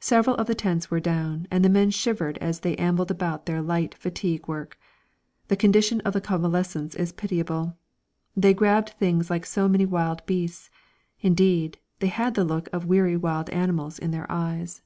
[0.00, 3.62] Several of the tents were down, and the men shivered as they ambled about their
[3.62, 4.76] light fatigue work.
[5.46, 7.76] The condition of the convalescents is pitiable.
[8.36, 10.70] They grabbed things like so many wild beasts;
[11.20, 14.82] indeed, they had the look of weary wild beasts in their eyes.